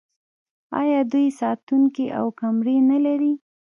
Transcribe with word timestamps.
آیا 0.81 0.99
دوی 1.11 1.27
ساتونکي 1.39 2.05
او 2.19 2.25
کمرې 2.39 2.75
نلري؟ 2.89 3.33